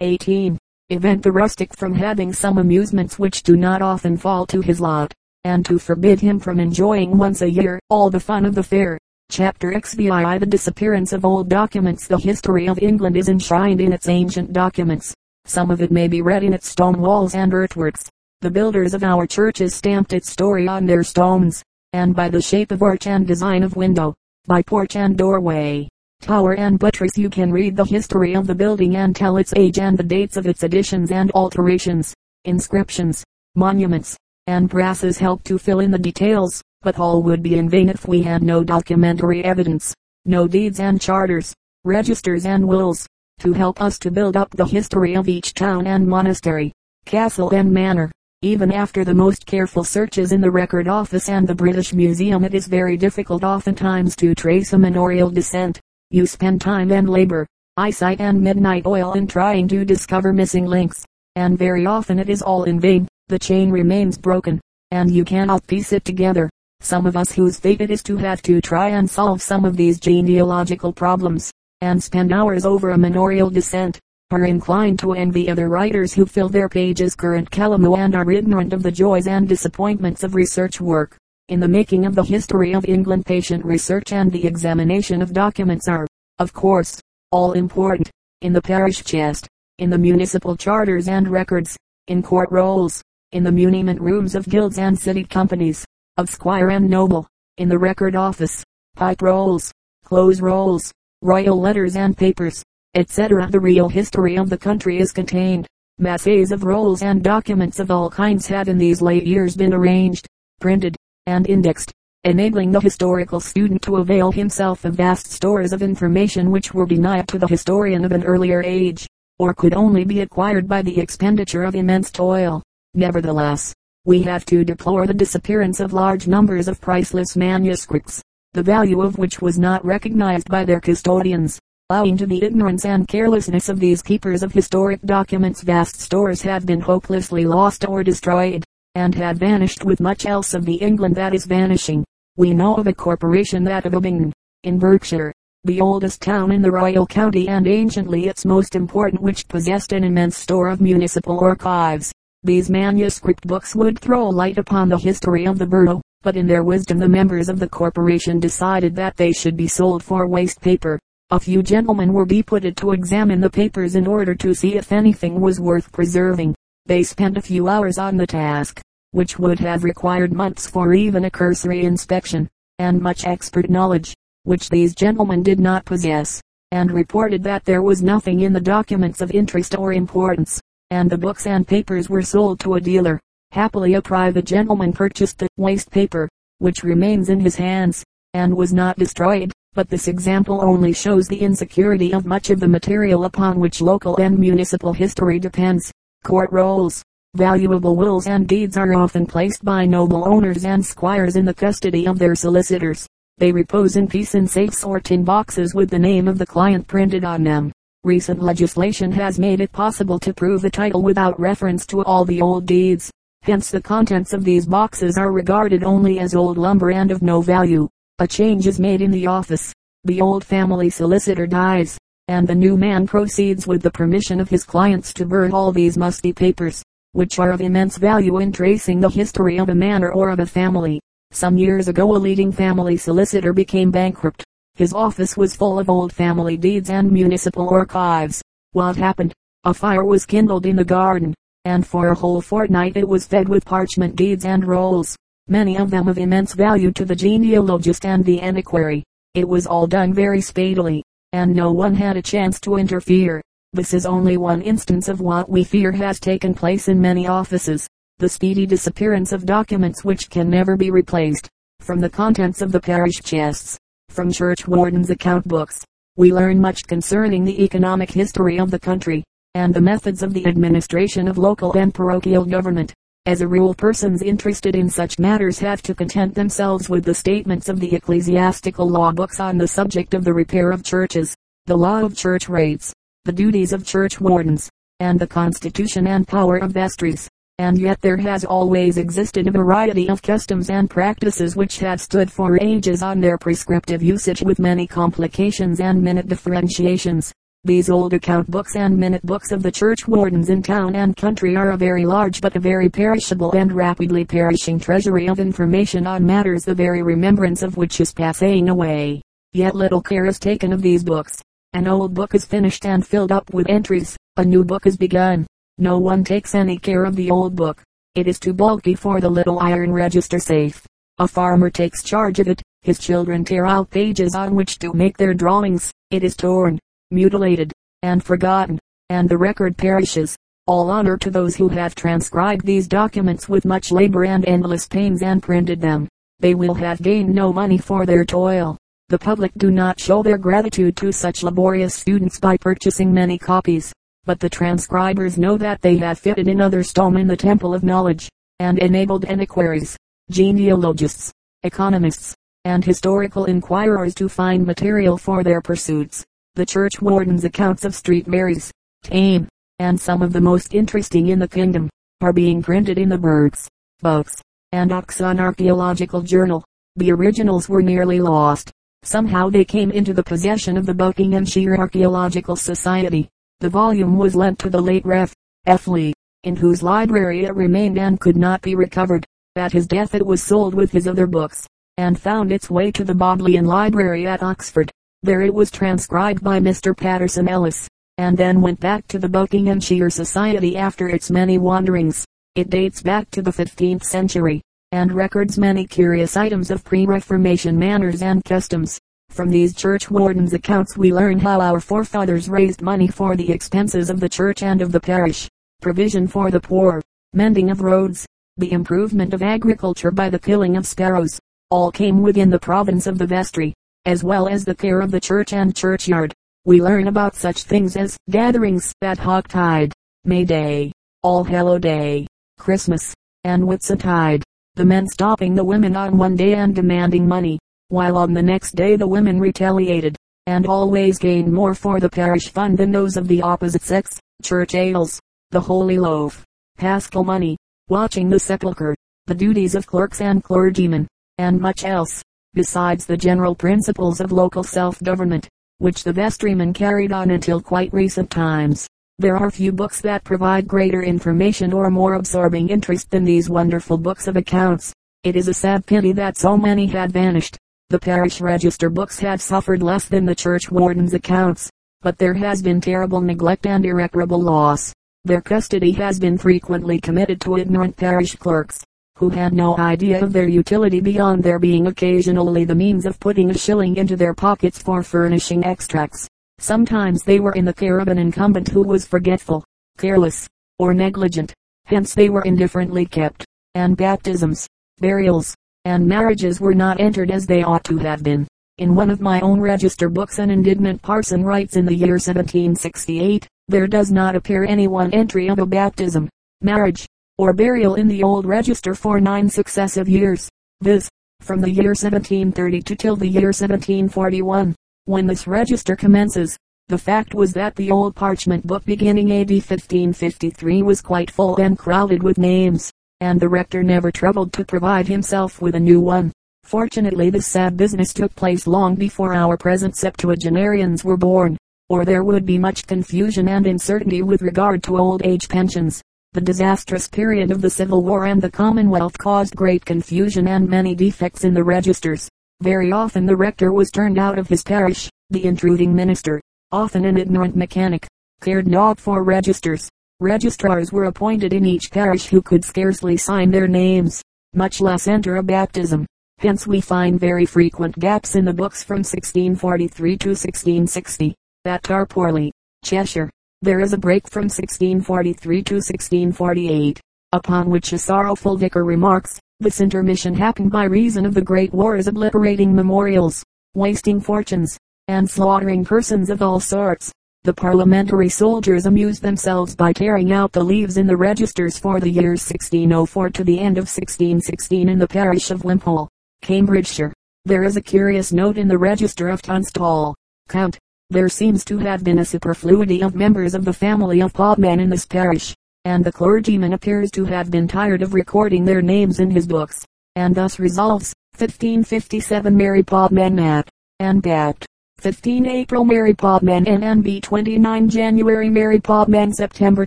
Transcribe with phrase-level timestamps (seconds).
[0.00, 0.58] 18.
[0.90, 5.10] Event the rustic from having some amusements which do not often fall to his lot,
[5.44, 8.98] and to forbid him from enjoying once a year all the fun of the fair.
[9.30, 14.06] Chapter XVI The disappearance of old documents The history of England is enshrined in its
[14.06, 15.14] ancient documents.
[15.46, 18.04] Some of it may be read in its stone walls and earthworks.
[18.42, 21.62] The builders of our churches stamped its story on their stones,
[21.94, 24.14] and by the shape of arch and design of window,
[24.46, 25.88] by porch and doorway,
[26.20, 29.78] tower and buttress you can read the history of the building and tell its age
[29.78, 32.14] and the dates of its additions and alterations.
[32.44, 37.68] Inscriptions, monuments, and brasses help to fill in the details but all would be in
[37.68, 39.92] vain if we had no documentary evidence,
[40.24, 41.52] no deeds and charters,
[41.84, 43.08] registers and wills,
[43.40, 46.72] to help us to build up the history of each town and monastery,
[47.04, 48.08] castle and manor.
[48.42, 52.54] Even after the most careful searches in the Record Office and the British Museum it
[52.54, 55.80] is very difficult oftentimes to trace a manorial descent.
[56.10, 61.04] You spend time and labor, eyesight and midnight oil in trying to discover missing links,
[61.34, 63.08] and very often it is all in vain.
[63.26, 64.60] The chain remains broken,
[64.92, 66.48] and you cannot piece it together.
[66.78, 69.76] Some of us whose fate it is to have to try and solve some of
[69.76, 73.98] these genealogical problems, and spend hours over a manorial descent,
[74.30, 78.72] are inclined to envy other writers who fill their pages currente calamo and are ignorant
[78.72, 81.16] of the joys and disappointments of research work.
[81.48, 85.86] In the making of the history of England patient research and the examination of documents
[85.86, 86.04] are,
[86.40, 88.10] of course, all important.
[88.40, 89.46] In the parish chest,
[89.78, 91.76] in the municipal charters and records,
[92.08, 95.84] in court rolls, in the muniment rooms of guilds and city companies,
[96.16, 98.64] of squire and noble, in the record office,
[98.96, 99.70] pipe rolls,
[100.04, 102.60] close rolls, royal letters and papers,
[102.94, 103.48] etc.
[103.48, 105.68] The real history of the country is contained.
[105.98, 110.26] Masses of rolls and documents of all kinds have in these late years been arranged,
[110.60, 111.92] printed, and indexed,
[112.24, 117.28] enabling the historical student to avail himself of vast stores of information which were denied
[117.28, 119.06] to the historian of an earlier age,
[119.38, 122.62] or could only be acquired by the expenditure of immense toil.
[122.94, 123.74] Nevertheless,
[124.04, 128.22] we have to deplore the disappearance of large numbers of priceless manuscripts,
[128.52, 131.60] the value of which was not recognized by their custodians.
[131.90, 136.66] Owing to the ignorance and carelessness of these keepers of historic documents vast stores have
[136.66, 138.64] been hopelessly lost or destroyed,
[138.96, 142.02] and had vanished with much else of the England that is vanishing.
[142.38, 144.32] We know of a corporation that of Abingdon,
[144.64, 145.34] in Berkshire,
[145.64, 150.02] the oldest town in the royal county and anciently its most important which possessed an
[150.02, 152.10] immense store of municipal archives.
[152.42, 156.64] These manuscript books would throw light upon the history of the borough, but in their
[156.64, 160.98] wisdom the members of the corporation decided that they should be sold for waste paper.
[161.30, 165.38] A few gentlemen were deputed to examine the papers in order to see if anything
[165.38, 166.54] was worth preserving.
[166.86, 168.80] They spent a few hours on the task,
[169.10, 172.48] which would have required months for even a cursory inspection,
[172.78, 174.14] and much expert knowledge,
[174.44, 179.20] which these gentlemen did not possess, and reported that there was nothing in the documents
[179.20, 180.60] of interest or importance
[180.90, 183.18] and the books and papers were sold to a dealer.
[183.50, 188.04] Happily a private gentleman purchased the waste paper, which remains in his hands,
[188.34, 192.68] and was not destroyed, but this example only shows the insecurity of much of the
[192.68, 195.90] material upon which local and municipal history depends.
[196.26, 197.04] Court rolls,
[197.36, 202.08] valuable wills and deeds are often placed by noble owners and squires in the custody
[202.08, 203.06] of their solicitors.
[203.38, 206.88] They repose in peace in safes or tin boxes with the name of the client
[206.88, 207.70] printed on them.
[208.02, 212.42] Recent legislation has made it possible to prove the title without reference to all the
[212.42, 213.08] old deeds.
[213.42, 217.40] Hence the contents of these boxes are regarded only as old lumber and of no
[217.40, 217.88] value.
[218.18, 219.72] A change is made in the office.
[220.02, 221.96] The old family solicitor dies,
[222.28, 225.96] and the new man proceeds with the permission of his clients to burn all these
[225.96, 226.82] musty papers,
[227.12, 230.46] which are of immense value in tracing the history of a manor or of a
[230.46, 231.00] family.
[231.30, 234.44] Some years ago a leading family solicitor became bankrupt
[234.76, 238.42] his office was full of old family deeds and municipal archives.
[238.72, 239.32] What happened?
[239.64, 243.48] A fire was kindled in the garden, and for a whole fortnight it was fed
[243.48, 245.16] with parchment deeds and rolls,
[245.48, 249.02] many of them of immense value to the genealogist and the antiquary.
[249.32, 251.02] It was all done very speedily,
[251.36, 253.42] and no one had a chance to interfere.
[253.74, 257.86] This is only one instance of what we fear has taken place in many offices.
[258.18, 261.48] The speedy disappearance of documents which can never be replaced,
[261.80, 263.78] from the contents of the parish chests
[264.08, 265.84] from churchwardens' account books,
[266.16, 269.22] we learn much concerning the economic history of the country,
[269.54, 272.94] and the methods of the administration of local and parochial government.
[273.26, 277.68] As a rule persons interested in such matters have to content themselves with the statements
[277.68, 281.36] of the ecclesiastical law books on the subject of the repair of churches,
[281.66, 282.94] the law of church rates,
[283.24, 284.70] the duties of church wardens,
[285.00, 287.28] and the constitution and power of vestries
[287.58, 292.30] and yet there has always existed a variety of customs and practices which have stood
[292.30, 297.32] for ages on their prescriptive usage with many complications and minute differentiations.
[297.66, 301.56] These old account books and minute books of the church wardens in town and country
[301.56, 306.24] are a very large but a very perishable and rapidly perishing treasury of information on
[306.24, 309.20] matters the very remembrance of which is passing away.
[309.52, 311.42] Yet little care is taken of these books.
[311.72, 314.16] An old book is finished and filled up with entries.
[314.36, 315.44] A new book is begun.
[315.76, 317.82] No one takes any care of the old book.
[318.14, 320.86] It is too bulky for the little iron register safe.
[321.18, 322.62] A farmer takes charge of it.
[322.82, 325.90] His children tear out pages on which to make their drawings.
[326.12, 326.78] It is torn
[327.12, 327.72] mutilated,
[328.02, 328.78] and forgotten,
[329.10, 330.36] and the record perishes.
[330.66, 335.22] All honor to those who have transcribed these documents with much labor and endless pains
[335.22, 336.08] and printed them.
[336.40, 338.76] They will have gained no money for their toil.
[339.08, 343.92] The public do not show their gratitude to such laborious students by purchasing many copies,
[344.24, 348.28] but the transcribers know that they have fitted another stone in the temple of knowledge,
[348.58, 349.96] and enabled antiquaries,
[350.30, 351.32] genealogists,
[351.62, 356.24] economists, and historical inquirers to find material for their pursuits
[356.56, 358.72] the church warden's accounts of street Marys,
[359.02, 359.46] Thame,
[359.78, 361.90] and some of the most interesting in the kingdom,
[362.22, 363.68] are being printed in the Berks,
[364.00, 364.40] Bucks,
[364.72, 366.64] and Oxon Archaeological Journal.
[366.96, 368.72] The originals were nearly lost.
[369.02, 373.28] Somehow they came into the possession of the Buckinghamshire Archaeological Society.
[373.60, 375.34] The volume was lent to the late Rev.
[375.66, 375.86] F.
[375.86, 376.14] Lee,
[376.44, 379.26] in whose library it remained and could not be recovered.
[379.56, 381.66] At his death it was sold with his other books,
[381.98, 384.90] and found its way to the Bodleian Library at Oxford.
[385.22, 386.96] There it was transcribed by Mr.
[386.96, 392.24] Patterson Ellis, and then went back to the Buckinghamshire Society after its many wanderings.
[392.54, 398.22] It dates back to the 15th century, and records many curious items of pre-Reformation manners
[398.22, 399.00] and customs.
[399.30, 404.10] From these church wardens' accounts we learn how our forefathers raised money for the expenses
[404.10, 405.48] of the church and of the parish,
[405.82, 407.02] provision for the poor,
[407.32, 408.26] mending of roads,
[408.58, 411.40] the improvement of agriculture by the killing of sparrows,
[411.70, 413.74] all came within the province of the vestry
[414.06, 416.32] as well as the care of the church and churchyard.
[416.64, 419.92] We learn about such things as gatherings at Hocktide,
[420.24, 420.92] May Day,
[421.22, 423.12] All Hallow Day, Christmas,
[423.42, 424.44] and Whitsuntide.
[424.76, 427.58] The men stopping the women on one day and demanding money,
[427.88, 430.16] while on the next day the women retaliated,
[430.46, 434.20] and always gained more for the parish fund than those of the opposite sex.
[434.42, 435.18] Church ales,
[435.50, 436.44] the holy loaf,
[436.78, 437.56] paschal money,
[437.88, 438.94] watching the sepulchre,
[439.26, 441.08] the duties of clerks and clergymen,
[441.38, 442.22] and much else
[442.56, 448.30] besides the general principles of local self-government, which the vestrymen carried on until quite recent
[448.30, 448.88] times.
[449.18, 453.98] There are few books that provide greater information or more absorbing interest than these wonderful
[453.98, 454.94] books of accounts.
[455.22, 457.58] It is a sad pity that so many had vanished.
[457.90, 461.70] The parish register books have suffered less than the church warden's accounts,
[462.00, 464.94] but there has been terrible neglect and irreparable loss.
[465.26, 468.82] Their custody has been frequently committed to ignorant parish clerks,
[469.16, 473.50] who had no idea of their utility beyond their being occasionally the means of putting
[473.50, 476.28] a shilling into their pockets for furnishing extracts.
[476.58, 479.64] Sometimes they were in the care of an incumbent who was forgetful,
[479.96, 480.46] careless,
[480.78, 481.54] or negligent.
[481.86, 484.66] Hence they were indifferently kept, and baptisms,
[484.98, 485.54] burials,
[485.86, 488.46] and marriages were not entered as they ought to have been.
[488.78, 493.48] In one of my own register books an indignant parson writes in the year 1768,
[493.68, 496.28] there does not appear any one entry of a baptism,
[496.60, 497.06] marriage,
[497.38, 500.48] or burial in the old register for nine successive years,
[500.82, 501.08] viz.,
[501.40, 504.74] from the year 1732 till the year 1741.
[505.04, 506.56] When this register commences,
[506.88, 511.78] the fact was that the old parchment book beginning AD 1553 was quite full and
[511.78, 512.90] crowded with names,
[513.20, 516.32] and the rector never troubled to provide himself with a new one.
[516.64, 521.56] Fortunately this sad business took place long before our present septuagenarians were born,
[521.88, 526.02] or there would be much confusion and uncertainty with regard to old age pensions.
[526.36, 530.94] The disastrous period of the Civil War and the Commonwealth caused great confusion and many
[530.94, 532.28] defects in the registers.
[532.60, 535.08] Very often the rector was turned out of his parish.
[535.30, 538.06] The intruding minister, often an ignorant mechanic,
[538.42, 539.88] cared not for registers.
[540.20, 545.36] Registrars were appointed in each parish who could scarcely sign their names, much less enter
[545.36, 546.04] a baptism.
[546.36, 551.34] Hence we find very frequent gaps in the books from 1643 to 1660.
[551.64, 552.50] At Tarporley,
[552.84, 553.30] Cheshire,
[553.62, 557.00] there is a break from 1643 to 1648,
[557.32, 562.06] upon which a sorrowful vicar remarks, this intermission happened by reason of the great wars
[562.06, 563.42] obliterating memorials,
[563.74, 564.76] wasting fortunes,
[565.08, 567.10] and slaughtering persons of all sorts.
[567.44, 572.10] The parliamentary soldiers amused themselves by tearing out the leaves in the registers for the
[572.10, 576.08] years 1604 to the end of 1616 in the parish of Wimpole,
[576.42, 577.14] Cambridgeshire.
[577.46, 580.14] There is a curious note in the register of Tunstall,
[580.48, 580.78] Kent,
[581.10, 584.90] there seems to have been a superfluity of members of the family of Podman in
[584.90, 589.30] this parish, and the clergyman appears to have been tired of recording their names in
[589.30, 589.84] his books,
[590.16, 593.68] and thus resolves, 1557 Mary Podman Mat,
[594.00, 594.66] and Bat,
[594.98, 599.86] 15 April Mary Podman NNB 29 January Mary Podman September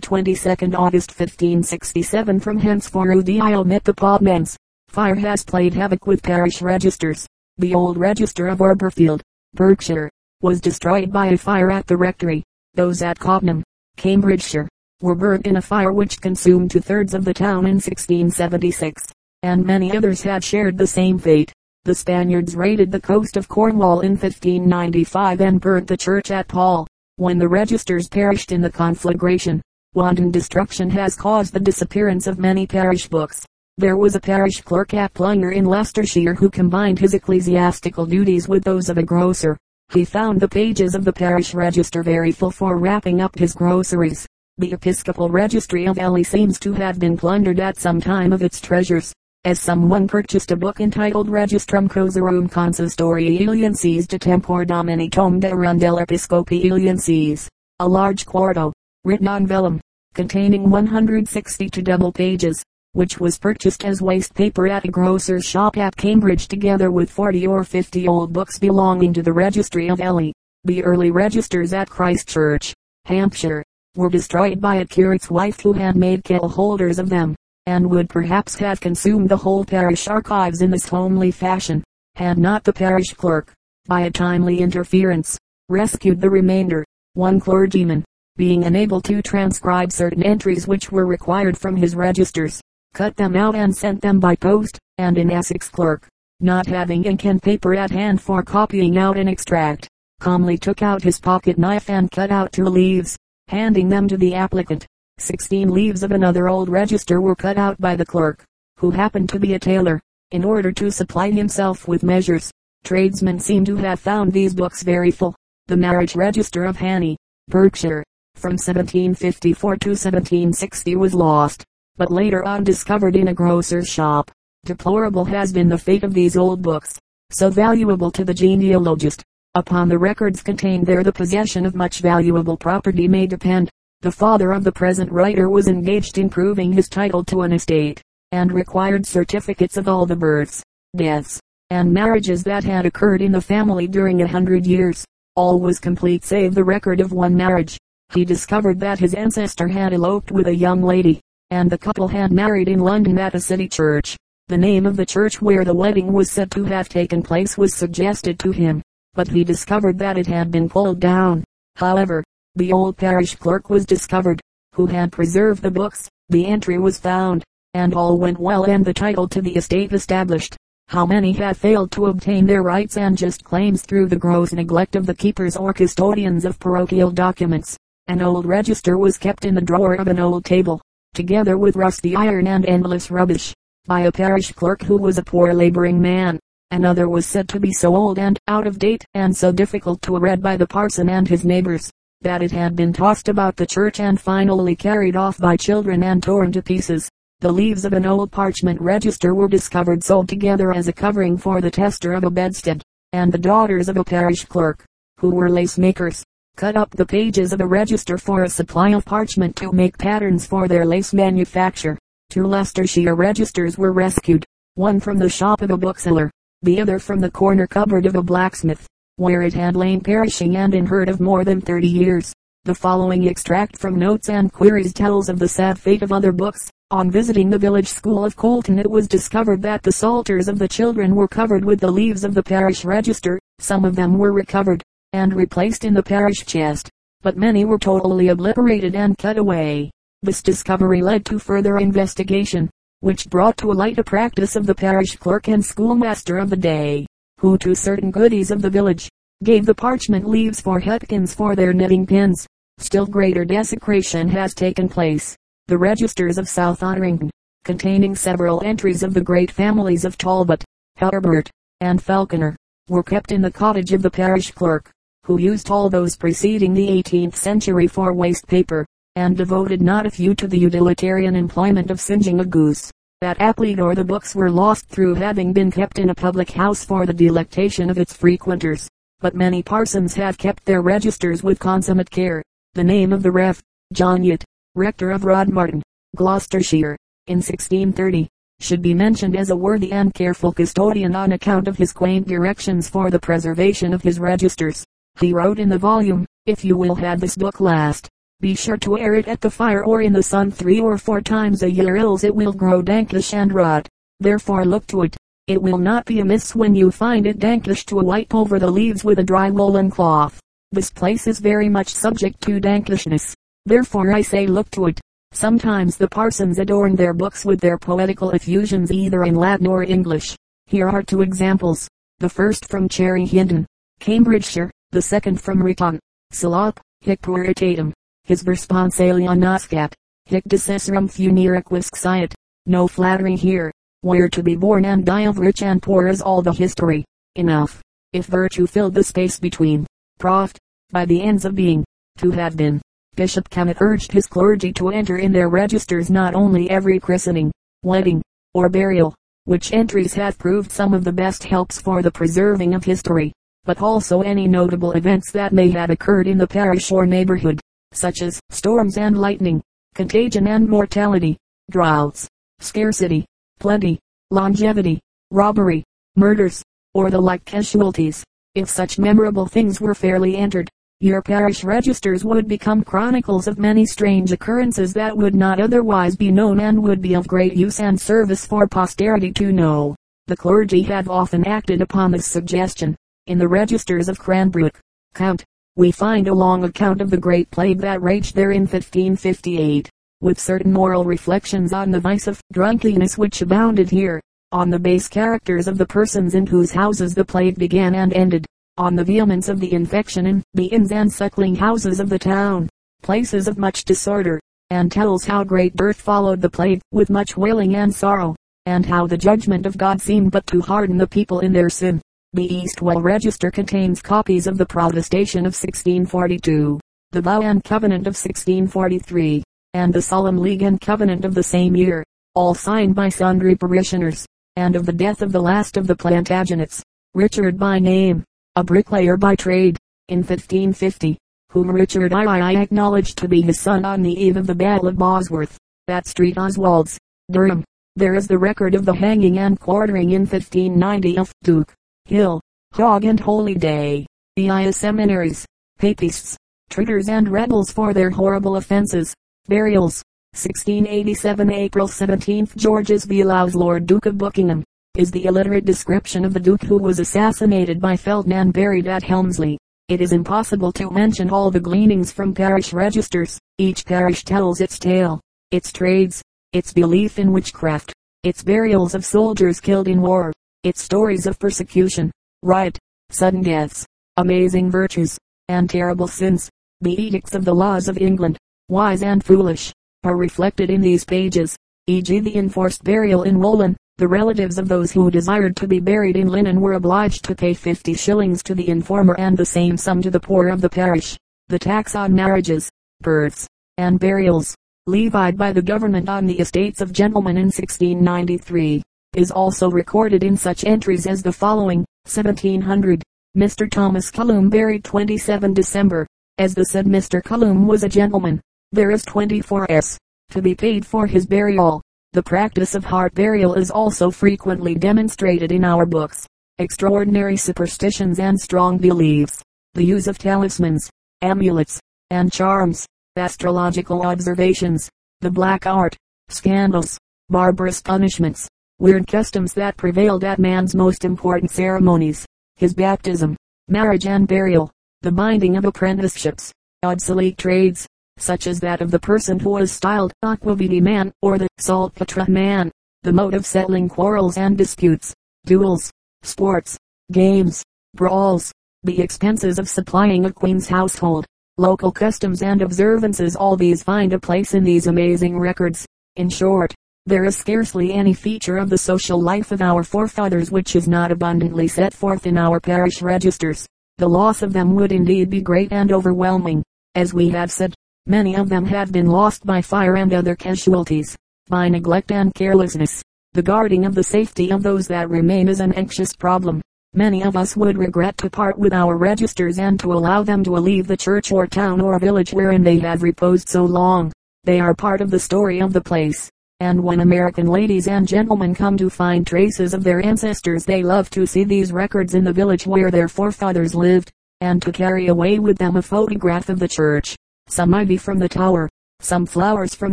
[0.00, 4.56] 22 August 1567 From henceforth the I omit the Podmans.
[4.88, 7.26] Fire has played havoc with parish registers.
[7.58, 9.20] The old register of Arborfield,
[9.52, 10.10] Berkshire,
[10.42, 12.42] was destroyed by a fire at the rectory.
[12.74, 13.62] Those at Cobham,
[13.96, 14.68] Cambridgeshire,
[15.02, 19.02] were burnt in a fire which consumed two thirds of the town in 1676,
[19.42, 21.52] and many others had shared the same fate.
[21.84, 26.86] The Spaniards raided the coast of Cornwall in 1595 and burnt the church at Paul.
[27.16, 29.60] When the registers perished in the conflagration,
[29.94, 33.44] wanton destruction has caused the disappearance of many parish books.
[33.76, 38.64] There was a parish clerk at Plungar in Leicestershire who combined his ecclesiastical duties with
[38.64, 39.56] those of a grocer.
[39.92, 44.24] He found the pages of the parish register very full for wrapping up his groceries.
[44.58, 48.60] The episcopal registry of Ely seems to have been plundered at some time of its
[48.60, 49.12] treasures
[49.44, 55.48] as someone purchased a book entitled Registrum Cosarum Consistorii Elienses de Tempor Domini Tome de
[55.48, 58.70] Rundel Episcopi Elienses, a large quarto,
[59.04, 59.80] written on vellum,
[60.12, 65.96] containing 162 double pages, which was purchased as waste paper at a grocer's shop at
[65.96, 70.32] Cambridge together with 40 or 50 old books belonging to the registry of Ely.
[70.64, 73.64] The early registers at Christchurch, Hampshire,
[73.96, 78.08] were destroyed by a curate's wife who had made kettle holders of them and would
[78.08, 81.84] perhaps have consumed the whole parish archives in this homely fashion,
[82.16, 83.52] had not the parish clerk,
[83.86, 86.84] by a timely interference, rescued the remainder.
[87.14, 88.04] One clergyman,
[88.36, 92.60] being unable to transcribe certain entries which were required from his registers,
[92.94, 96.06] cut them out and sent them by post, and an Essex clerk,
[96.40, 99.88] not having ink and paper at hand for copying out an extract,
[100.20, 103.16] calmly took out his pocket knife and cut out two leaves,
[103.48, 104.86] handing them to the applicant.
[105.18, 108.44] Sixteen leaves of another old register were cut out by the clerk,
[108.78, 112.50] who happened to be a tailor, in order to supply himself with measures.
[112.84, 115.34] Tradesmen seem to have found these books very full.
[115.66, 117.16] The marriage register of Hanney,
[117.48, 118.02] Berkshire,
[118.34, 121.64] from 1754 to 1760 was lost,
[122.00, 124.30] but later on discovered in a grocer's shop.
[124.64, 126.98] Deplorable has been the fate of these old books,
[127.30, 129.22] so valuable to the genealogist.
[129.54, 133.68] Upon the records contained there the possession of much valuable property may depend.
[134.00, 138.00] The father of the present writer was engaged in proving his title to an estate,
[138.32, 140.62] and required certificates of all the births,
[140.96, 141.38] deaths,
[141.68, 145.04] and marriages that had occurred in the family during a hundred years.
[145.36, 147.78] All was complete save the record of one marriage.
[148.14, 152.32] He discovered that his ancestor had eloped with a young lady, and the couple had
[152.32, 154.16] married in London at a city church.
[154.48, 157.74] The name of the church where the wedding was said to have taken place was
[157.74, 158.82] suggested to him,
[159.14, 161.44] but he discovered that it had been pulled down.
[161.76, 164.40] However, the old parish clerk was discovered,
[164.74, 166.08] who had preserved the books.
[166.28, 170.56] The entry was found, and all went well and the title to the estate established.
[170.88, 174.96] How many have failed to obtain their rights and just claims through the gross neglect
[174.96, 177.76] of the keepers or custodians of parochial documents.
[178.08, 180.80] An old register was kept in the drawer of an old table,
[181.14, 183.54] together with rusty iron and endless rubbish,
[183.86, 186.38] by a parish clerk who was a poor laboring man.
[186.70, 190.18] Another was said to be so old and out of date and so difficult to
[190.18, 191.90] read by the parson and his neighbors,
[192.22, 196.22] that it had been tossed about the church and finally carried off by children and
[196.22, 197.08] torn to pieces.
[197.40, 201.60] The leaves of an old parchment register were discovered sold together as a covering for
[201.60, 204.84] the tester of a bedstead, and the daughters of a parish clerk,
[205.18, 206.22] who were lace makers,
[206.60, 210.46] cut up the pages of a register for a supply of parchment to make patterns
[210.46, 211.96] for their lace manufacture.
[212.28, 217.18] Two Leicestershire registers were rescued, one from the shop of a bookseller, the other from
[217.18, 218.86] the corner cupboard of a blacksmith
[219.16, 222.34] where it had lain perishing and unheard of more than 30 years.
[222.64, 226.68] The following extract from Notes and Queries tells of the sad fate of other books.
[226.90, 230.68] On visiting the village school of Colton it was discovered that the psalters of the
[230.68, 233.40] children were covered with the leaves of the parish register.
[233.60, 236.88] Some of them were recovered, and replaced in the parish chest,
[237.22, 239.90] but many were totally obliterated and cut away.
[240.22, 245.16] This discovery led to further investigation, which brought to light a practice of the parish
[245.16, 247.06] clerk and schoolmaster of the day
[247.40, 249.08] who to certain goodies of the village,
[249.42, 252.46] gave the parchment leaves for hetkins for their knitting pins.
[252.76, 255.34] Still greater desecration has taken place.
[255.66, 257.30] The registers of South Otterington,
[257.64, 260.62] containing several entries of the great families of Talbot,
[260.96, 261.50] Herbert,
[261.80, 262.54] and Falconer,
[262.90, 264.90] were kept in the cottage of the parish clerk,
[265.30, 268.84] who used all those preceding the 18th century for waste paper,
[269.14, 272.90] and devoted not a few to the utilitarian employment of singeing a goose.
[273.22, 277.06] At Appledore the books were lost through having been kept in a public house for
[277.06, 278.88] the delectation of its frequenters.
[279.20, 282.42] But many parsons have kept their registers with consummate care.
[282.74, 283.62] The name of the Rev.
[283.92, 284.42] John Yett,
[284.74, 285.80] rector of Rodmarton,
[286.16, 286.96] Gloucestershire,
[287.28, 288.26] in 1630,
[288.58, 292.88] should be mentioned as a worthy and careful custodian on account of his quaint directions
[292.88, 294.84] for the preservation of his registers.
[295.18, 298.08] He wrote in the volume, If you will have this book last,
[298.40, 301.20] be sure to air it at the fire or in the sun three or four
[301.20, 303.86] times a year else it will grow dankish and rot.
[304.18, 305.14] Therefore look to it.
[305.46, 309.04] It will not be amiss when you find it dankish to wipe over the leaves
[309.04, 310.40] with a dry woolen cloth.
[310.72, 313.34] This place is very much subject to dankishness.
[313.66, 315.00] Therefore I say look to it.
[315.32, 320.34] Sometimes the parsons adorn their books with their poetical effusions either in Latin or English.
[320.64, 321.88] Here are two examples.
[322.20, 323.66] The first from Cherry Hinton,
[324.00, 325.98] Cambridgeshire, the second from Ryton,
[326.32, 327.92] Salop, Hic Puritatum
[328.30, 329.92] his responsalia nascat,
[330.26, 332.32] hic decesserum funeriquis sciat.
[332.66, 336.40] No flattery here, where to be born and die of rich and poor is all
[336.40, 337.04] the history.
[337.34, 337.82] Enough,
[338.12, 339.84] if virtue filled the space between,
[340.20, 340.58] proft,
[340.90, 341.84] by the ends of being,
[342.18, 342.80] to have been.
[343.16, 347.50] Bishop Kennet urged his clergy to enter in their registers not only every christening,
[347.82, 348.22] wedding,
[348.54, 349.12] or burial,
[349.44, 353.32] which entries have proved some of the best helps for the preserving of history,
[353.64, 357.60] but also any notable events that may have occurred in the parish or neighborhood
[357.92, 359.60] such as storms and lightning,
[359.94, 361.36] contagion and mortality,
[361.70, 362.28] droughts,
[362.60, 363.26] scarcity,
[363.58, 363.98] plenty,
[364.30, 365.00] longevity,
[365.30, 365.82] robbery,
[366.16, 366.62] murders,
[366.94, 368.24] or the like casualties.
[368.54, 370.68] If such memorable things were fairly entered,
[371.00, 376.30] your parish registers would become chronicles of many strange occurrences that would not otherwise be
[376.30, 379.96] known and would be of great use and service for posterity to know.
[380.26, 382.96] The clergy have often acted upon this suggestion.
[383.30, 384.80] In the registers of Cranbrook,
[385.14, 385.44] Kent,
[385.76, 389.88] we find a long account of the great plague that raged there in 1558,
[390.20, 394.20] with certain moral reflections on the vice of drunkenness which abounded here,
[394.50, 398.44] on the base characters of the persons in whose houses the plague began and ended,
[398.76, 402.68] on the vehemence of the infection in the inns and suckling houses of the town,
[403.00, 407.76] places of much disorder, and tells how great dearth followed the plague, with much wailing
[407.76, 408.34] and sorrow,
[408.66, 412.00] and how the judgment of God seemed but to harden the people in their sin.
[412.32, 416.78] The Eastwell Register contains copies of the Protestation of 1642,
[417.10, 419.42] the Vow and Covenant of 1643,
[419.74, 422.04] and the Solemn League and Covenant of the same year,
[422.36, 426.82] all signed by sundry parishioners, and of the death of the last of the Plantagenets,
[427.14, 428.22] Richard by name,
[428.54, 431.18] a bricklayer by trade, in 1550,
[431.50, 434.96] whom Richard II acknowledged to be his son on the eve of the Battle of
[434.96, 436.96] Bosworth, that street Oswald's,
[437.28, 437.64] Durham.
[437.96, 441.74] There is the record of the hanging and quartering in 1590 of Duke
[442.10, 442.40] Hill,
[442.72, 444.78] Hog and Holy Day, the I.S.
[444.78, 445.46] seminaries,
[445.78, 446.36] papists,
[446.68, 449.14] traitors and rebels for their horrible offences,
[449.46, 450.02] burials.
[450.32, 454.64] 1687 April 17 George's allows Lord Duke of Buckingham,
[454.96, 459.04] is the illiterate description of the Duke who was assassinated by Felton and buried at
[459.04, 459.56] Helmsley.
[459.88, 463.38] It is impossible to mention all the gleanings from parish registers.
[463.58, 465.20] Each parish tells its tale,
[465.52, 467.92] its trades, its belief in witchcraft,
[468.24, 472.10] its burials of soldiers killed in war, its stories of persecution,
[472.42, 473.86] riot, sudden deaths,
[474.18, 475.16] amazing virtues,
[475.48, 476.50] and terrible sins.
[476.82, 478.36] The edicts of the laws of England,
[478.68, 479.72] wise and foolish,
[480.04, 482.20] are reflected in these pages, e.g.
[482.20, 483.74] the enforced burial in woolen.
[483.96, 487.54] The relatives of those who desired to be buried in linen were obliged to pay
[487.54, 491.16] 50 shillings to the informer and the same sum to the poor of the parish.
[491.48, 492.70] The tax on marriages,
[493.00, 494.54] births, and burials,
[494.86, 498.82] levied by the government on the estates of gentlemen in 1693
[499.14, 501.84] is also recorded in such entries as the following.
[502.04, 503.02] 1700.
[503.36, 503.70] Mr.
[503.70, 506.06] Thomas Cullum buried 27 December.
[506.38, 507.22] As the said Mr.
[507.22, 508.40] Cullum was a gentleman,
[508.72, 509.96] there is 24s
[510.30, 511.82] to be paid for his burial.
[512.12, 516.26] The practice of heart burial is also frequently demonstrated in our books.
[516.58, 519.42] Extraordinary superstitions and strong beliefs.
[519.74, 520.88] The use of talismans,
[521.20, 522.86] amulets, and charms.
[523.16, 524.88] Astrological observations.
[525.20, 525.96] The black art.
[526.28, 526.98] Scandals.
[527.28, 528.48] Barbarous punishments
[528.80, 532.24] weird customs that prevailed at man's most important ceremonies,
[532.56, 533.36] his baptism,
[533.68, 534.70] marriage and burial,
[535.02, 536.50] the binding of apprenticeships,
[536.82, 541.46] obsolete trades, such as that of the person who was styled aquaviti man or the
[541.58, 542.70] saltpetre man,
[543.02, 545.14] the mode of settling quarrels and disputes,
[545.44, 545.90] duels,
[546.22, 546.78] sports,
[547.12, 547.62] games,
[547.94, 548.50] brawls,
[548.82, 551.26] the expenses of supplying a queen's household,
[551.58, 555.86] local customs and observances all these find a place in these amazing records.
[556.16, 556.74] In short,
[557.06, 561.10] there is scarcely any feature of the social life of our forefathers which is not
[561.10, 563.66] abundantly set forth in our parish registers.
[563.96, 566.62] The loss of them would indeed be great and overwhelming.
[566.94, 567.74] As we have said,
[568.06, 571.16] many of them have been lost by fire and other casualties,
[571.48, 573.02] by neglect and carelessness.
[573.32, 576.60] The guarding of the safety of those that remain is an anxious problem.
[576.92, 580.52] Many of us would regret to part with our registers and to allow them to
[580.52, 584.12] leave the church or town or village wherein they have reposed so long.
[584.44, 588.54] They are part of the story of the place and when American ladies and gentlemen
[588.54, 592.32] come to find traces of their ancestors they love to see these records in the
[592.32, 594.10] village where their forefathers lived.
[594.42, 597.14] and to carry away with them a photograph of the church,
[597.48, 598.70] some ivy from the tower,
[599.00, 599.92] some flowers from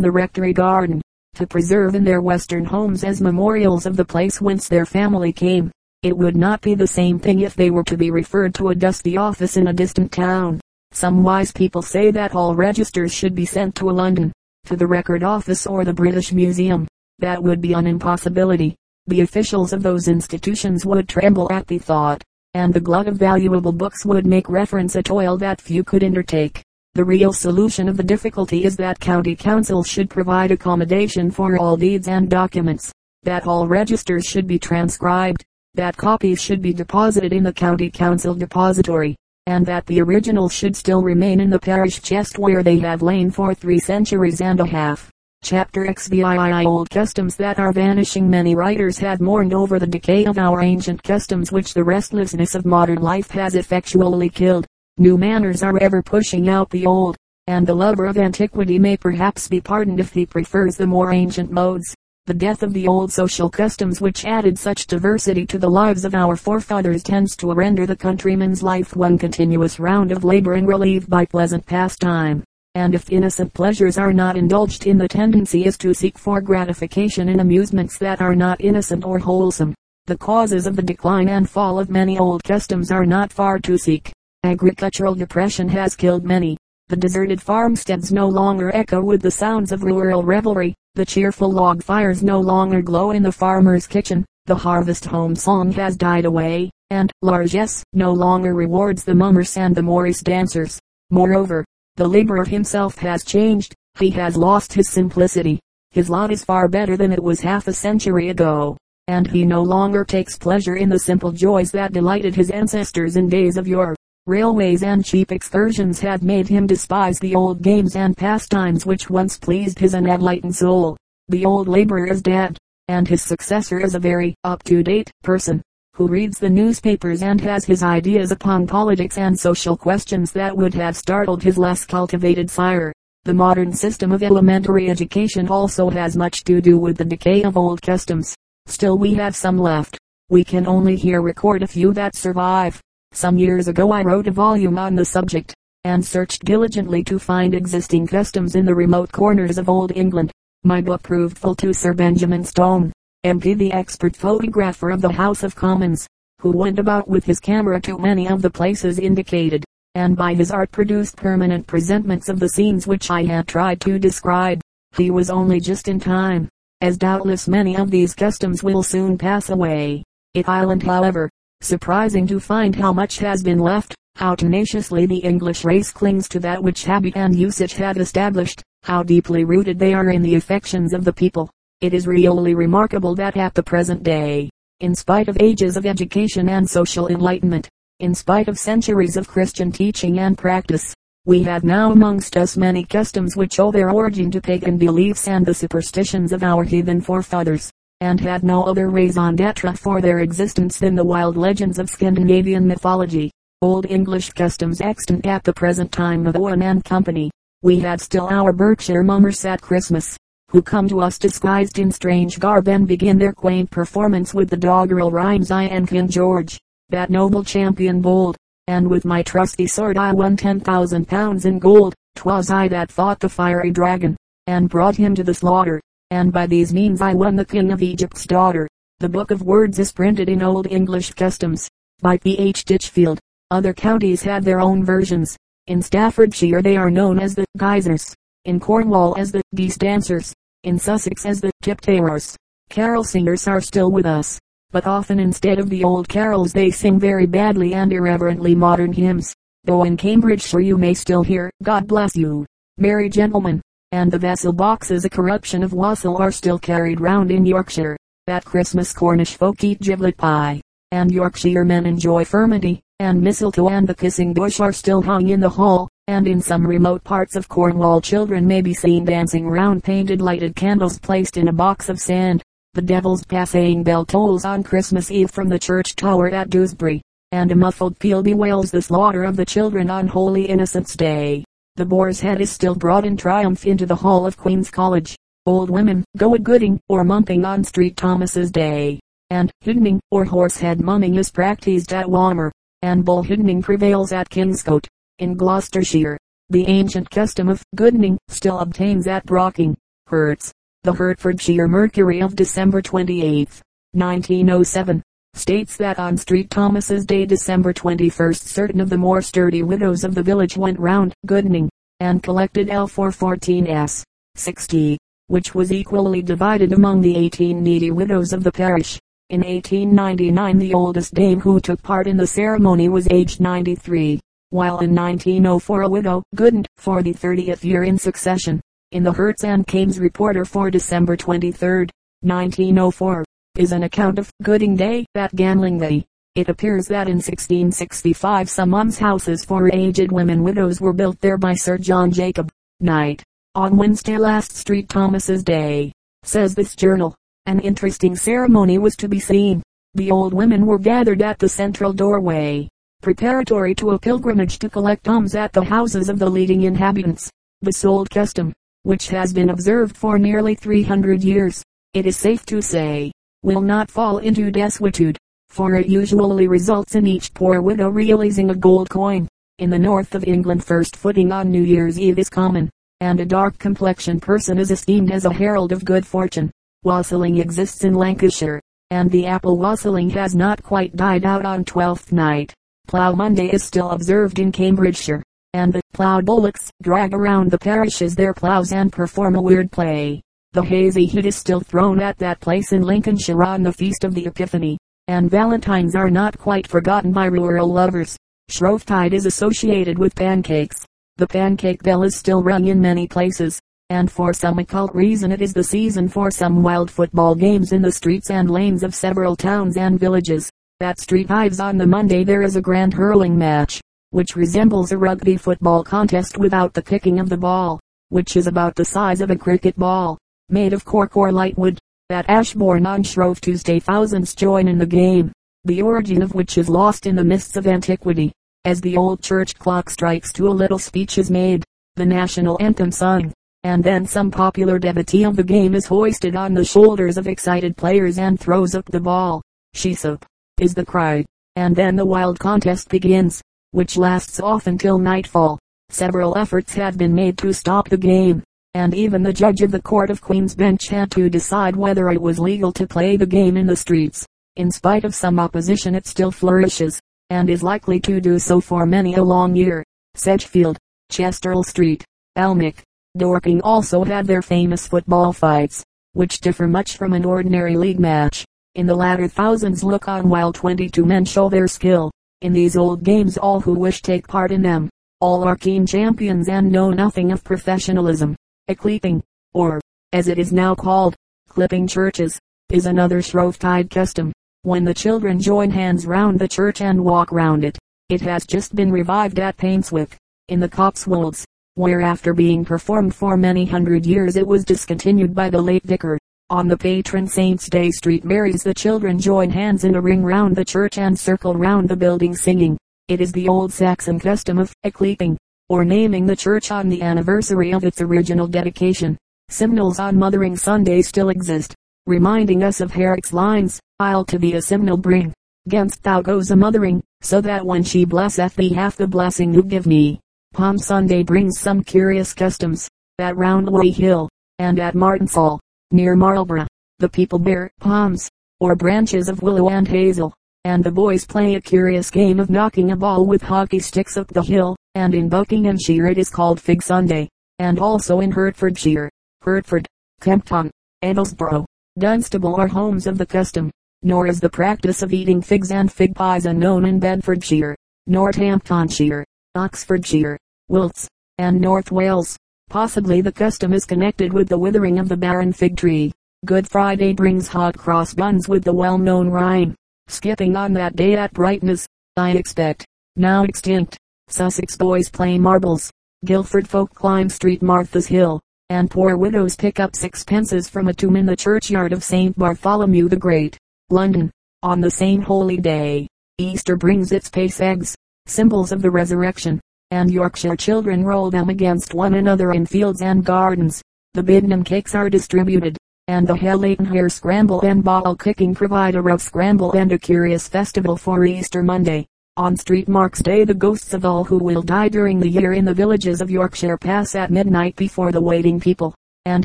[0.00, 1.02] the rectory garden,
[1.34, 5.70] to preserve in their western homes as memorials of the place whence their family came.
[6.02, 8.74] It would not be the same thing if they were to be referred to a
[8.74, 10.60] dusty office in a distant town.
[10.92, 14.32] Some wise people say that all registers should be sent to a London,
[14.68, 16.86] to the Record Office or the British Museum.
[17.20, 18.76] That would be an impossibility.
[19.06, 23.72] The officials of those institutions would tremble at the thought, and the glut of valuable
[23.72, 26.62] books would make reference a toil that few could undertake.
[26.92, 31.78] The real solution of the difficulty is that county councils should provide accommodation for all
[31.78, 37.42] deeds and documents, that all registers should be transcribed, that copies should be deposited in
[37.42, 39.16] the county council depository,
[39.48, 43.30] and that the originals should still remain in the parish chest where they have lain
[43.30, 45.10] for three centuries and a half.
[45.42, 50.36] Chapter XVI Old customs that are vanishing Many writers have mourned over the decay of
[50.36, 54.66] our ancient customs which the restlessness of modern life has effectually killed.
[54.98, 59.48] New manners are ever pushing out the old, and the lover of antiquity may perhaps
[59.48, 61.94] be pardoned if he prefers the more ancient modes.
[62.28, 66.14] The death of the old social customs which added such diversity to the lives of
[66.14, 71.08] our forefathers tends to render the countryman's life one continuous round of labor and relieved
[71.08, 72.44] by pleasant pastime.
[72.74, 77.30] And if innocent pleasures are not indulged in the tendency is to seek for gratification
[77.30, 79.74] in amusements that are not innocent or wholesome.
[80.04, 83.78] The causes of the decline and fall of many old customs are not far to
[83.78, 84.12] seek.
[84.44, 86.57] Agricultural depression has killed many.
[86.88, 90.74] The deserted farmsteads no longer echo with the sounds of rural revelry.
[90.94, 94.24] The cheerful log fires no longer glow in the farmer's kitchen.
[94.46, 99.74] The harvest home song has died away, and largesse no longer rewards the mummers and
[99.74, 100.80] the morris dancers.
[101.10, 101.62] Moreover,
[101.96, 103.74] the laborer himself has changed.
[103.98, 105.60] He has lost his simplicity.
[105.90, 109.62] His lot is far better than it was half a century ago, and he no
[109.62, 113.94] longer takes pleasure in the simple joys that delighted his ancestors in days of yore.
[114.28, 119.38] Railways and cheap excursions had made him despise the old games and pastimes which once
[119.38, 120.98] pleased his unenlightened soul.
[121.28, 125.62] The old laborer is dead, and his successor is a very up-to-date person,
[125.94, 130.74] who reads the newspapers and has his ideas upon politics and social questions that would
[130.74, 132.92] have startled his less cultivated sire.
[133.24, 137.56] The modern system of elementary education also has much to do with the decay of
[137.56, 138.34] old customs.
[138.66, 139.96] Still we have some left.
[140.28, 142.78] We can only here record a few that survive.
[143.12, 147.54] Some years ago I wrote a volume on the subject, and searched diligently to find
[147.54, 150.30] existing customs in the remote corners of Old England.
[150.62, 152.92] My book proved full to Sir Benjamin Stone,
[153.24, 156.06] MP the expert photographer of the House of Commons,
[156.40, 160.50] who went about with his camera to many of the places indicated, and by his
[160.50, 164.60] art produced permanent presentments of the scenes which I had tried to describe.
[164.96, 166.48] He was only just in time,
[166.80, 170.04] as doubtless many of these customs will soon pass away.
[170.34, 171.28] It island however,
[171.60, 176.38] Surprising to find how much has been left, how tenaciously the English race clings to
[176.38, 180.94] that which habit and usage have established, how deeply rooted they are in the affections
[180.94, 181.50] of the people.
[181.80, 184.48] It is really remarkable that at the present day,
[184.80, 187.68] in spite of ages of education and social enlightenment,
[187.98, 190.94] in spite of centuries of Christian teaching and practice,
[191.26, 195.44] we have now amongst us many customs which owe their origin to pagan beliefs and
[195.44, 200.78] the superstitions of our heathen forefathers and had no other raison d'etre for their existence
[200.78, 203.30] than the wild legends of Scandinavian mythology.
[203.60, 207.28] Old English customs extant at the present time of Owen and Company.
[207.62, 210.16] We have still our Berkshire mummers at Christmas,
[210.50, 214.56] who come to us disguised in strange garb and begin their quaint performance with the
[214.56, 216.56] doggerel rhymes I and King George,
[216.90, 218.36] that noble champion bold,
[218.68, 221.94] and with my trusty sword I won ten thousand pounds in gold.
[222.14, 225.80] 'Twas I that fought the fiery dragon, and brought him to the slaughter
[226.10, 228.68] and by these means I won the king of Egypt's daughter.
[229.00, 231.68] The Book of Words is printed in Old English Customs,
[232.00, 232.38] by P.
[232.38, 232.64] H.
[232.64, 233.18] Ditchfield.
[233.50, 235.36] Other counties have their own versions.
[235.66, 240.78] In Staffordshire they are known as the Guisers, in Cornwall as the Geese Dancers, in
[240.78, 242.34] Sussex as the Tiptayers.
[242.70, 244.38] Carol singers are still with us,
[244.70, 249.34] but often instead of the old carols they sing very badly and irreverently modern hymns.
[249.64, 252.46] Though in Cambridgeshire you may still hear, God bless you,
[252.78, 253.60] merry gentlemen,
[253.92, 257.96] and the vessel boxes a corruption of wassail are still carried round in Yorkshire.
[258.26, 260.60] At Christmas Cornish folk eat giblet pie,
[260.92, 265.40] and Yorkshire men enjoy furmity, and mistletoe and the kissing bush are still hung in
[265.40, 269.82] the hall, and in some remote parts of Cornwall children may be seen dancing round
[269.82, 272.42] painted lighted candles placed in a box of sand.
[272.74, 277.00] The devil's passing bell tolls on Christmas Eve from the church tower at Dewsbury,
[277.32, 281.44] and a muffled peal bewails the slaughter of the children on Holy Innocents' Day.
[281.78, 285.16] The boar's head is still brought in triumph into the hall of Queen's College.
[285.46, 287.96] Old women go a gooding or mumping on St.
[287.96, 288.98] Thomas's Day,
[289.30, 292.50] and hiddening or horsehead mumming is practised at Walmer.
[292.82, 294.88] and bull bullhiddening prevails at Kingscote,
[295.20, 296.18] in Gloucestershire.
[296.50, 299.76] The ancient custom of goodening still obtains at Brocking,
[300.08, 300.50] Herts.
[300.82, 303.62] The Hertfordshire Mercury of December 28,
[303.92, 305.00] 1907,
[305.38, 310.14] states that on Street Thomas's Day December 21st certain of the more sturdy widows of
[310.14, 311.68] the village went round goodening,
[312.00, 314.02] and collected L414s,
[314.34, 314.98] 60,
[315.28, 318.98] which was equally divided among the 18 needy widows of the parish.
[319.30, 324.20] In 1899 the oldest dame who took part in the ceremony was aged 93
[324.50, 328.60] while in 1904 a widow, Goodened, for the 30th year in succession,
[328.92, 331.86] in the Herts and Cambs Reporter for December 23,
[332.22, 333.24] 1904,
[333.58, 336.04] is an account of Gooding Day at Gamlingay.
[336.36, 341.54] It appears that in 1665 some almshouses for aged women widows were built there by
[341.54, 343.24] Sir John Jacob, Knight,
[343.56, 344.88] on Wednesday last St.
[344.88, 345.92] Thomas's Day,
[346.22, 347.16] says this journal.
[347.46, 349.60] An interesting ceremony was to be seen.
[349.94, 352.68] The old women were gathered at the central doorway
[353.02, 357.30] preparatory to a pilgrimage to collect alms at the houses of the leading inhabitants.
[357.60, 361.62] This old custom, which has been observed for nearly 300 years,
[361.94, 363.10] it is safe to say,
[363.42, 365.16] will not fall into desuetude,
[365.48, 369.28] for it usually results in each poor widow realizing a gold coin.
[369.58, 372.70] In the north of England first footing on New Year's Eve is common,
[373.00, 376.50] and a dark complexioned person is esteemed as a herald of good fortune.
[376.84, 382.12] Wassailing exists in Lancashire, and the apple wassailing has not quite died out on Twelfth
[382.12, 382.54] Night.
[382.86, 385.22] Plough Monday is still observed in Cambridgeshire,
[385.54, 390.22] and the plough bullocks drag around the parishes their ploughs and perform a weird play.
[390.52, 394.14] The Haxey hood is still thrown at that place in Lincolnshire on the feast of
[394.14, 398.16] the Epiphany, and Valentines are not quite forgotten by rural lovers.
[398.50, 400.86] Shrovetide is associated with pancakes.
[401.18, 405.42] The pancake bell is still rung in many places, and for some occult reason it
[405.42, 409.36] is the season for some wild football games in the streets and lanes of several
[409.36, 410.50] towns and villages.
[410.80, 413.82] At Street Ives on the Monday there is a grand hurling match,
[414.12, 418.76] which resembles a rugby football contest without the kicking of the ball, which is about
[418.76, 420.16] the size of a cricket ball,
[420.48, 421.78] made of cork or light wood.
[422.10, 425.30] At Ashbourne on Shrove Tuesday thousands join in the game,
[425.64, 428.32] the origin of which is lost in the mists of antiquity.
[428.64, 431.64] As the old church clock strikes two a little speech is made,
[431.96, 433.32] the national anthem sung,
[433.64, 437.76] and then some popular devotee of the game is hoisted on the shoulders of excited
[437.76, 439.42] players and throws up the ball.
[439.74, 440.24] She's up
[440.58, 441.24] is the cry.
[441.56, 445.58] And then the wild contest begins, which lasts off until nightfall.
[445.90, 448.42] Several efforts have been made to stop the game,
[448.74, 452.20] and even the judge of the Court of Queen's Bench had to decide whether it
[452.20, 454.26] was legal to play the game in the streets.
[454.56, 457.00] In spite of some opposition it still flourishes,
[457.30, 459.84] and is likely to do so for many a long year.
[460.14, 460.78] Sedgefield,
[461.10, 462.04] Chester-le-Street,
[462.36, 462.82] Alnwick,
[463.16, 468.44] Dorking also had their famous football fights, which differ much from an ordinary league match.
[468.74, 472.10] In the latter thousands look on while 22 men show their skill.
[472.42, 474.88] In these old games all who wish take part in them.
[475.20, 478.36] All are keen champions and know nothing of professionalism.
[478.70, 479.22] A cleeping,
[479.54, 479.80] or,
[480.12, 481.14] as it is now called,
[481.48, 482.38] clipping churches,
[482.70, 484.30] is another Shrovetide custom.
[484.60, 487.78] When the children join hands round the church and walk round it,
[488.10, 490.14] it has just been revived at Painswick,
[490.48, 495.48] in the Cotswolds, where after being performed for many hundred years it was discontinued by
[495.48, 496.18] the late vicar.
[496.50, 500.54] On the patron saint's day street marys the children join hands in a ring round
[500.54, 502.76] the church and circle round the building singing.
[503.08, 507.72] It is the old Saxon custom of ecleeping, or naming the church on the anniversary
[507.72, 509.16] of its original dedication.
[509.50, 511.74] Simnels on Mothering Sunday still exist,
[512.06, 515.32] reminding us of Herrick's lines, I'll to thee a simnel bring,
[515.68, 519.62] gainst thou goes a mothering, so that when she blesseth thee half the blessing you
[519.62, 520.20] give me.
[520.54, 524.28] Palm Sunday brings some curious customs, at Roundway Hill,
[524.58, 526.66] and at Martinsell near Marlborough.
[526.98, 528.28] The people bear palms,
[528.60, 532.90] or branches of willow and hazel, and the boys play a curious game of knocking
[532.90, 536.82] a ball with hockey sticks up the hill, and in Buckinghamshire it is called Fig
[536.82, 537.28] Sunday,
[537.60, 539.08] and also in Hertfordshire,
[539.42, 539.86] Hertford,
[540.20, 540.70] Kempton,
[541.04, 541.64] Edlesborough,
[541.98, 543.70] Dunstable are homes of the custom,
[544.02, 547.76] nor is the practice of eating figs and fig pies unknown in Bedfordshire,
[548.08, 550.36] Northamptonshire, Oxfordshire,
[550.68, 551.08] Wilts,
[551.38, 552.36] and North Wales.
[552.68, 556.12] Possibly the custom is connected with the withering of the barren fig tree.
[556.44, 559.76] Good Friday brings hot cross buns with the well-known rhyme.
[560.08, 562.84] Skipping on that day at brightness, I expect.
[563.14, 563.96] Now extinct.
[564.28, 565.90] Sussex boys play marbles.
[566.24, 571.16] Guildford folk climb Street Martha's Hill, and poor widows pick up sixpences from a tomb
[571.16, 572.36] in the churchyard of St.
[572.38, 573.58] Bartholomew the Great.
[573.90, 574.30] London,
[574.62, 576.06] on the same holy day,
[576.38, 577.94] Easter brings its pace eggs,
[578.26, 579.60] symbols of the resurrection
[579.90, 583.82] and Yorkshire children roll them against one another in fields and gardens.
[584.12, 589.02] The Biddenden cakes are distributed, and the Hallaton hare scramble and ball kicking provide a
[589.02, 592.06] rough scramble and a curious festival for Easter Monday.
[592.38, 595.64] On Street Marks Day the ghosts of all who will die during the year in
[595.64, 599.44] the villages of Yorkshire pass at midnight before the waiting people, and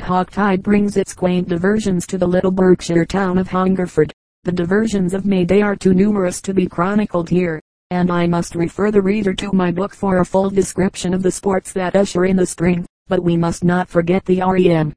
[0.00, 4.12] Hocktide brings its quaint diversions to the little Berkshire town of Hungerford.
[4.44, 8.54] The diversions of May Day are too numerous to be chronicled here, and I must
[8.54, 12.26] refer the reader to my book for a full description of the sports that usher
[12.26, 12.86] in the spring.
[13.08, 14.94] But we must not forget the REM